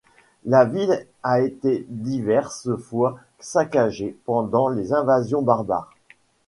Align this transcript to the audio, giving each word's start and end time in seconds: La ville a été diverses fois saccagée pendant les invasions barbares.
La 0.45 0.65
ville 0.65 1.05
a 1.21 1.41
été 1.41 1.85
diverses 1.89 2.75
fois 2.77 3.19
saccagée 3.39 4.17
pendant 4.25 4.67
les 4.67 4.93
invasions 4.93 5.43
barbares. 5.43 5.91